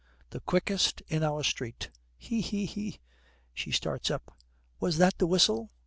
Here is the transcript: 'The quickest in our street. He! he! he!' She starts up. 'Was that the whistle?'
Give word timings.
'The 0.31 0.39
quickest 0.39 1.01
in 1.09 1.21
our 1.21 1.43
street. 1.43 1.91
He! 2.17 2.41
he! 2.41 2.65
he!' 2.65 2.99
She 3.53 3.69
starts 3.71 4.09
up. 4.09 4.35
'Was 4.79 4.97
that 4.97 5.19
the 5.19 5.27
whistle?' 5.27 5.69